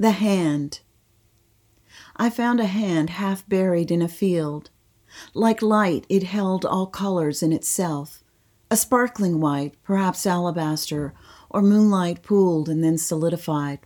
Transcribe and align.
The 0.00 0.12
Hand. 0.12 0.78
I 2.14 2.30
found 2.30 2.60
a 2.60 2.66
hand 2.66 3.10
half 3.10 3.48
buried 3.48 3.90
in 3.90 4.00
a 4.00 4.06
field. 4.06 4.70
Like 5.34 5.60
light, 5.60 6.06
it 6.08 6.22
held 6.22 6.64
all 6.64 6.86
colors 6.86 7.42
in 7.42 7.52
itself 7.52 8.22
a 8.70 8.76
sparkling 8.76 9.40
white, 9.40 9.74
perhaps 9.82 10.24
alabaster, 10.24 11.14
or 11.50 11.62
moonlight 11.62 12.22
pooled 12.22 12.68
and 12.68 12.84
then 12.84 12.96
solidified. 12.96 13.80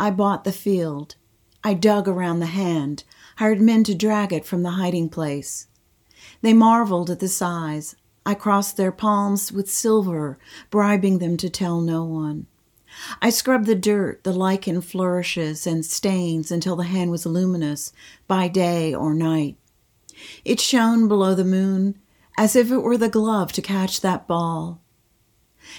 I 0.00 0.12
bought 0.12 0.44
the 0.44 0.52
field. 0.52 1.16
I 1.62 1.74
dug 1.74 2.08
around 2.08 2.40
the 2.40 2.46
hand, 2.46 3.04
hired 3.36 3.60
men 3.60 3.84
to 3.84 3.94
drag 3.94 4.32
it 4.32 4.46
from 4.46 4.62
the 4.62 4.78
hiding 4.80 5.10
place. 5.10 5.66
They 6.40 6.54
marveled 6.54 7.10
at 7.10 7.20
the 7.20 7.28
size. 7.28 7.96
I 8.24 8.32
crossed 8.32 8.78
their 8.78 8.92
palms 8.92 9.52
with 9.52 9.70
silver, 9.70 10.38
bribing 10.70 11.18
them 11.18 11.36
to 11.36 11.50
tell 11.50 11.82
no 11.82 12.04
one. 12.04 12.46
I 13.20 13.30
scrubbed 13.30 13.66
the 13.66 13.74
dirt, 13.74 14.24
the 14.24 14.32
lichen 14.32 14.80
flourishes 14.80 15.66
and 15.66 15.84
stains 15.84 16.50
until 16.50 16.76
the 16.76 16.84
hand 16.84 17.10
was 17.10 17.26
luminous 17.26 17.92
by 18.26 18.48
day 18.48 18.94
or 18.94 19.14
night. 19.14 19.56
It 20.44 20.60
shone 20.60 21.08
below 21.08 21.34
the 21.34 21.44
moon 21.44 21.98
as 22.36 22.56
if 22.56 22.70
it 22.70 22.78
were 22.78 22.96
the 22.96 23.08
glove 23.08 23.52
to 23.52 23.62
catch 23.62 24.00
that 24.00 24.26
ball. 24.26 24.80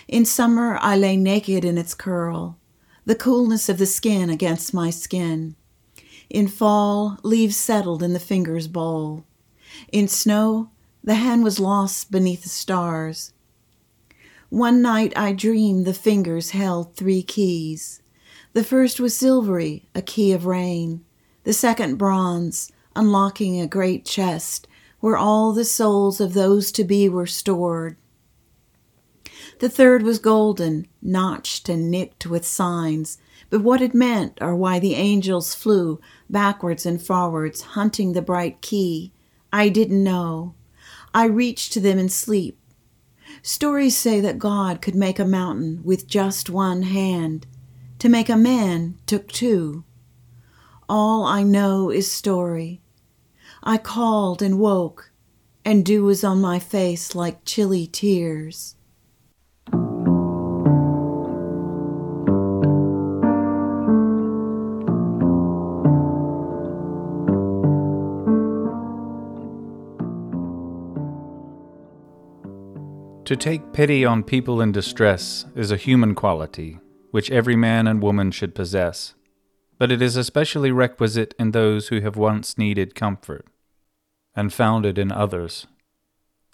In 0.08 0.26
summer, 0.26 0.78
I 0.82 0.96
lay 0.98 1.18
naked 1.18 1.66
in 1.66 1.78
its 1.78 1.94
curl, 1.94 2.58
the 3.06 3.16
coolness 3.16 3.70
of 3.70 3.78
the 3.78 3.86
skin 3.86 4.30
against 4.30 4.74
my 4.74 4.90
skin. 4.90 5.56
In 6.30 6.48
fall, 6.48 7.18
leaves 7.24 7.58
settled 7.58 8.04
in 8.04 8.14
the 8.14 8.20
finger's 8.20 8.68
bowl. 8.68 9.26
In 9.92 10.08
snow, 10.08 10.70
the 11.04 11.16
hand 11.16 11.44
was 11.44 11.60
lost 11.60 12.12
beneath 12.12 12.44
the 12.44 12.50
stars. 12.50 13.34
One 14.50 14.82
night 14.82 15.14
I 15.16 15.34
dreamed 15.34 15.86
the 15.86 15.94
fingers 15.94 16.52
held 16.52 16.96
three 16.96 17.22
keys. 17.22 18.02
The 18.54 18.64
first 18.64 19.00
was 19.00 19.16
silvery, 19.16 19.88
a 19.94 20.02
key 20.02 20.32
of 20.32 20.48
rain. 20.48 21.06
The 21.44 21.54
second 21.54 21.98
bronze, 21.98 22.72
unlocking 22.96 23.62
a 23.62 23.68
great 23.68 24.06
chest 24.06 24.68
where 25.02 25.16
all 25.16 25.54
the 25.54 25.66
souls 25.66 26.20
of 26.20 26.34
those 26.34 26.72
to 26.74 26.84
be 26.84 27.08
were 27.08 27.28
stored. 27.28 27.96
The 29.60 29.70
third 29.70 30.02
was 30.02 30.18
golden, 30.18 30.88
notched 31.00 31.70
and 31.70 31.92
nicked 31.92 32.26
with 32.26 32.46
signs, 32.46 33.20
but 33.52 33.62
what 33.62 33.82
it 33.82 33.94
meant 33.94 34.40
or 34.42 34.56
why 34.56 34.80
the 34.80 34.96
angels 34.96 35.54
flew 35.54 36.02
backwards 36.28 36.88
and 36.88 37.02
forwards 37.02 37.62
hunting 37.62 38.14
the 38.14 38.22
bright 38.22 38.62
key, 38.62 39.14
I 39.54 39.70
didn't 39.70 40.04
know. 40.04 40.56
I 41.14 41.26
reached 41.26 41.72
to 41.74 41.80
them 41.80 42.00
in 42.00 42.10
sleep. 42.10 42.58
Stories 43.42 43.98
say 43.98 44.20
that 44.20 44.40
God 44.40 44.82
could 44.82 44.96
make 44.96 45.20
a 45.20 45.26
mountain 45.26 45.82
with 45.84 46.08
just 46.08 46.50
one 46.50 46.84
hand. 46.84 47.48
To 48.00 48.10
make 48.10 48.30
a 48.30 48.38
man 48.38 48.98
took 49.06 49.28
two. 49.28 49.84
All 50.88 51.24
I 51.24 51.44
know 51.44 51.90
is 51.90 52.12
story. 52.12 52.82
I 53.62 53.78
called 53.78 54.42
and 54.42 54.58
woke, 54.58 55.12
and 55.66 55.86
dew 55.86 56.04
was 56.04 56.24
on 56.24 56.42
my 56.42 56.60
face 56.60 57.14
like 57.14 57.46
chilly 57.46 57.88
tears. 57.88 58.76
To 73.30 73.36
take 73.36 73.74
pity 73.74 74.04
on 74.04 74.24
people 74.24 74.60
in 74.60 74.72
distress 74.72 75.46
is 75.56 75.70
a 75.70 75.78
human 75.78 76.16
quality 76.16 76.80
which 77.12 77.30
every 77.30 77.56
man 77.56 77.86
and 77.86 78.02
woman 78.02 78.32
should 78.32 78.56
possess 78.56 79.14
but 79.80 79.92
it 79.92 80.02
is 80.02 80.18
especially 80.18 80.72
requisite 80.72 81.34
in 81.40 81.52
those 81.52 81.88
who 81.88 82.02
have 82.02 82.18
once 82.18 82.58
needed 82.58 82.94
comfort 82.94 83.48
and 84.36 84.54
found 84.54 84.86
it 84.86 84.98
in 84.98 85.12
others. 85.12 85.68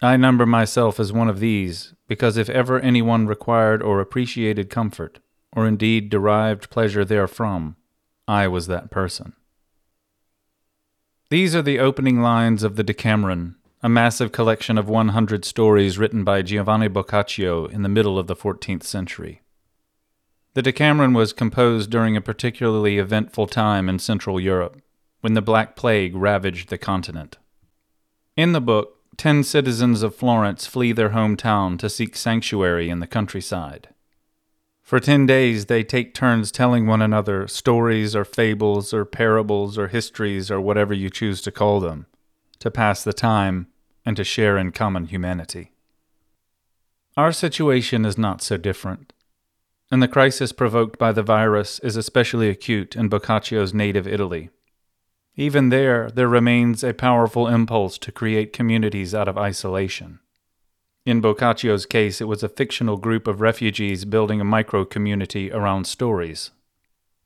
I 0.01 0.15
number 0.15 0.45
myself 0.45 0.99
as 0.99 1.11
one 1.11 1.29
of 1.29 1.39
these, 1.39 1.93
because 2.07 2.37
if 2.37 2.49
ever 2.49 2.79
anyone 2.79 3.25
required 3.25 3.81
or 3.81 3.99
appreciated 3.99 4.69
comfort, 4.69 5.19
or 5.53 5.65
indeed 5.65 6.09
derived 6.09 6.69
pleasure 6.69 7.05
therefrom, 7.05 7.77
I 8.27 8.47
was 8.47 8.67
that 8.67 8.91
person. 8.91 9.33
These 11.29 11.55
are 11.55 11.61
the 11.61 11.79
opening 11.79 12.21
lines 12.21 12.63
of 12.63 12.75
the 12.75 12.83
Decameron, 12.83 13.55
a 13.85 13.87
massive 13.87 14.31
collection 14.31 14.79
of 14.79 14.89
100 14.89 15.45
stories 15.45 15.99
written 15.99 16.23
by 16.23 16.41
Giovanni 16.41 16.87
Boccaccio 16.87 17.67
in 17.67 17.83
the 17.83 17.87
middle 17.87 18.17
of 18.17 18.25
the 18.25 18.35
14th 18.35 18.81
century. 18.81 19.43
The 20.55 20.63
Decameron 20.63 21.13
was 21.13 21.31
composed 21.31 21.91
during 21.91 22.17
a 22.17 22.21
particularly 22.21 22.97
eventful 22.97 23.45
time 23.45 23.87
in 23.87 23.99
Central 23.99 24.39
Europe, 24.39 24.81
when 25.21 25.35
the 25.35 25.41
Black 25.43 25.75
Plague 25.75 26.15
ravaged 26.15 26.69
the 26.69 26.79
continent. 26.79 27.37
In 28.35 28.53
the 28.53 28.59
book, 28.59 28.97
ten 29.17 29.43
citizens 29.43 30.01
of 30.01 30.15
Florence 30.15 30.65
flee 30.65 30.91
their 30.91 31.09
hometown 31.11 31.77
to 31.77 31.87
seek 31.87 32.15
sanctuary 32.15 32.89
in 32.89 33.01
the 33.01 33.05
countryside. 33.05 33.89
For 34.81 34.99
ten 34.99 35.27
days, 35.27 35.67
they 35.67 35.83
take 35.83 36.15
turns 36.15 36.51
telling 36.51 36.87
one 36.87 37.03
another 37.03 37.47
stories 37.47 38.15
or 38.15 38.25
fables 38.25 38.95
or 38.95 39.05
parables 39.05 39.77
or 39.77 39.89
histories 39.89 40.49
or 40.49 40.59
whatever 40.59 40.95
you 40.95 41.11
choose 41.11 41.39
to 41.41 41.51
call 41.51 41.79
them, 41.79 42.07
to 42.57 42.71
pass 42.71 43.03
the 43.03 43.13
time 43.13 43.67
and 44.05 44.15
to 44.17 44.23
share 44.23 44.57
in 44.57 44.71
common 44.71 45.05
humanity. 45.05 45.71
Our 47.17 47.31
situation 47.31 48.05
is 48.05 48.17
not 48.17 48.41
so 48.41 48.57
different 48.57 49.13
and 49.91 50.01
the 50.01 50.07
crisis 50.07 50.51
provoked 50.51 50.97
by 50.97 51.11
the 51.11 51.23
virus 51.23 51.79
is 51.79 51.95
especially 51.95 52.49
acute 52.49 52.95
in 52.95 53.09
Boccaccio's 53.09 53.73
native 53.73 54.07
Italy. 54.07 54.49
Even 55.35 55.69
there, 55.69 56.09
there 56.09 56.27
remains 56.27 56.83
a 56.83 56.93
powerful 56.93 57.47
impulse 57.47 57.97
to 57.99 58.11
create 58.11 58.53
communities 58.53 59.13
out 59.13 59.27
of 59.27 59.37
isolation. 59.37 60.19
In 61.05 61.21
Boccaccio's 61.21 61.85
case, 61.85 62.19
it 62.19 62.27
was 62.27 62.41
a 62.41 62.49
fictional 62.49 62.97
group 62.97 63.27
of 63.27 63.41
refugees 63.41 64.05
building 64.05 64.41
a 64.41 64.45
micro 64.45 64.85
community 64.85 65.51
around 65.51 65.85
stories. 65.85 66.51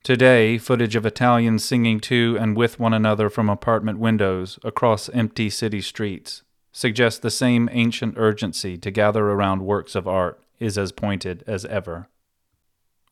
Today, 0.02 0.58
footage 0.58 0.96
of 0.96 1.06
Italians 1.06 1.64
singing 1.64 1.98
to 2.00 2.36
and 2.38 2.56
with 2.56 2.80
one 2.80 2.92
another 2.92 3.30
from 3.30 3.48
apartment 3.48 3.98
windows 3.98 4.58
across 4.64 5.08
empty 5.10 5.48
city 5.48 5.80
streets 5.80 6.42
suggests 6.72 7.18
the 7.18 7.30
same 7.30 7.68
ancient 7.72 8.14
urgency 8.16 8.76
to 8.78 8.90
gather 8.90 9.30
around 9.30 9.62
works 9.62 9.94
of 9.94 10.06
art 10.06 10.40
is 10.58 10.78
as 10.78 10.92
pointed 10.92 11.42
as 11.46 11.64
ever. 11.66 12.08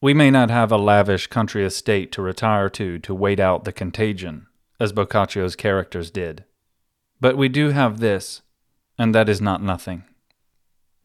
We 0.00 0.14
may 0.14 0.30
not 0.30 0.50
have 0.50 0.70
a 0.70 0.76
lavish 0.76 1.26
country 1.26 1.64
estate 1.64 2.12
to 2.12 2.22
retire 2.22 2.68
to 2.70 2.98
to 3.00 3.14
wait 3.14 3.40
out 3.40 3.64
the 3.64 3.72
contagion, 3.72 4.46
as 4.78 4.92
Boccaccio's 4.92 5.56
characters 5.56 6.10
did. 6.10 6.44
But 7.20 7.36
we 7.36 7.48
do 7.48 7.70
have 7.70 7.98
this, 7.98 8.42
and 8.96 9.12
that 9.14 9.28
is 9.28 9.40
not 9.40 9.62
nothing. 9.62 10.04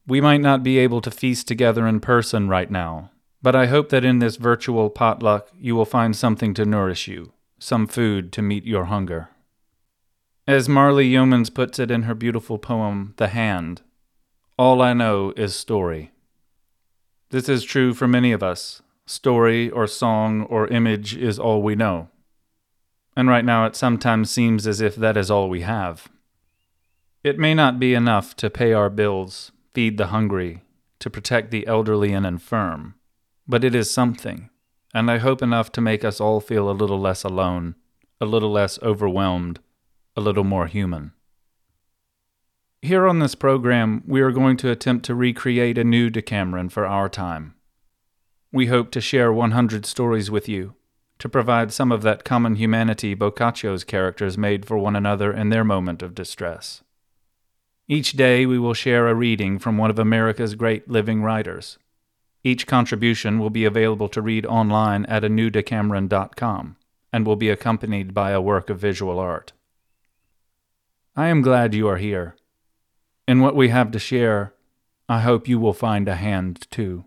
We 0.05 0.21
might 0.21 0.41
not 0.41 0.63
be 0.63 0.77
able 0.77 1.01
to 1.01 1.11
feast 1.11 1.47
together 1.47 1.87
in 1.87 2.01
person 2.01 2.49
right 2.49 2.69
now, 2.69 3.09
but 3.41 3.55
I 3.55 3.65
hope 3.65 3.89
that 3.89 4.05
in 4.05 4.19
this 4.19 4.35
virtual 4.35 4.89
potluck 4.89 5.49
you 5.57 5.75
will 5.75 5.85
find 5.85 6.15
something 6.15 6.53
to 6.53 6.65
nourish 6.65 7.07
you, 7.07 7.33
some 7.57 7.87
food 7.87 8.31
to 8.33 8.41
meet 8.41 8.65
your 8.65 8.85
hunger. 8.85 9.29
As 10.45 10.67
Marly 10.67 11.09
Youmans 11.09 11.53
puts 11.53 11.79
it 11.79 11.89
in 11.89 12.01
her 12.01 12.13
beautiful 12.13 12.57
poem, 12.57 13.13
The 13.15 13.29
Hand, 13.29 13.81
all 14.57 14.81
I 14.81 14.91
know 14.91 15.31
is 15.37 15.55
story. 15.55 16.11
This 17.29 17.47
is 17.47 17.63
true 17.63 17.93
for 17.93 18.09
many 18.09 18.33
of 18.33 18.43
us, 18.43 18.81
story 19.05 19.69
or 19.69 19.87
song 19.87 20.41
or 20.43 20.67
image 20.67 21.15
is 21.15 21.39
all 21.39 21.61
we 21.61 21.75
know. 21.75 22.09
And 23.15 23.29
right 23.29 23.45
now 23.45 23.65
it 23.65 23.77
sometimes 23.77 24.31
seems 24.31 24.67
as 24.67 24.81
if 24.81 24.97
that 24.97 25.15
is 25.15 25.31
all 25.31 25.47
we 25.47 25.61
have. 25.61 26.09
It 27.23 27.39
may 27.39 27.53
not 27.53 27.79
be 27.79 27.93
enough 27.93 28.35
to 28.35 28.49
pay 28.49 28.73
our 28.73 28.89
bills, 28.89 29.53
feed 29.73 29.97
the 29.97 30.07
hungry, 30.07 30.61
to 30.99 31.09
protect 31.09 31.51
the 31.51 31.65
elderly 31.67 32.11
and 32.11 32.25
infirm, 32.25 32.95
but 33.47 33.63
it 33.63 33.73
is 33.73 33.89
something, 33.89 34.49
and 34.93 35.09
I 35.09 35.19
hope 35.19 35.41
enough 35.41 35.71
to 35.71 35.79
make 35.79 36.03
us 36.03 36.19
all 36.19 36.41
feel 36.41 36.69
a 36.69 36.75
little 36.75 36.99
less 36.99 37.23
alone, 37.23 37.75
a 38.19 38.25
little 38.25 38.51
less 38.51 38.77
overwhelmed, 38.81 39.61
a 40.15 40.21
little 40.21 40.43
more 40.43 40.67
human. 40.67 41.13
Here 42.81 43.07
on 43.07 43.19
this 43.19 43.33
program, 43.33 44.03
we 44.05 44.21
are 44.21 44.31
going 44.31 44.57
to 44.57 44.69
attempt 44.69 45.05
to 45.05 45.15
recreate 45.15 45.77
a 45.77 45.83
new 45.83 46.09
Decameron 46.09 46.69
for 46.69 46.85
our 46.85 47.07
time. 47.07 47.55
We 48.51 48.67
hope 48.67 48.91
to 48.91 49.01
share 49.01 49.31
100 49.31 49.85
stories 49.85 50.29
with 50.29 50.49
you, 50.49 50.75
to 51.19 51.29
provide 51.29 51.71
some 51.71 51.91
of 51.91 52.01
that 52.01 52.25
common 52.25 52.55
humanity 52.55 53.15
Boccaccio's 53.15 53.83
characters 53.83 54.37
made 54.37 54.65
for 54.65 54.77
one 54.77 54.95
another 54.95 55.31
in 55.31 55.49
their 55.49 55.63
moment 55.63 56.03
of 56.03 56.13
distress. 56.13 56.83
Each 57.87 58.11
day 58.11 58.45
we 58.45 58.59
will 58.59 58.73
share 58.73 59.07
a 59.07 59.15
reading 59.15 59.59
from 59.59 59.77
one 59.77 59.89
of 59.89 59.97
America's 59.97 60.55
great 60.55 60.89
living 60.89 61.23
writers. 61.23 61.77
Each 62.43 62.67
contribution 62.67 63.39
will 63.39 63.49
be 63.49 63.65
available 63.65 64.09
to 64.09 64.21
read 64.21 64.45
online 64.45 65.05
at 65.05 65.23
anewdecameron.com 65.23 66.75
and 67.13 67.25
will 67.25 67.35
be 67.37 67.49
accompanied 67.49 68.13
by 68.13 68.31
a 68.31 68.41
work 68.41 68.69
of 68.69 68.79
visual 68.79 69.19
art. 69.19 69.53
I 71.15 71.27
am 71.27 71.43
glad 71.43 71.75
you 71.75 71.87
are 71.87 71.97
here. 71.97 72.35
In 73.27 73.39
what 73.39 73.55
we 73.55 73.69
have 73.69 73.91
to 73.91 73.99
share, 73.99 74.53
I 75.07 75.19
hope 75.19 75.47
you 75.47 75.59
will 75.59 75.73
find 75.73 76.07
a 76.07 76.15
hand 76.15 76.65
too. 76.71 77.05